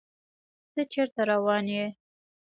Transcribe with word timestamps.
ته 0.73 0.81
چيرته 0.91 1.21
روان 1.31 1.65
يې 1.75 1.85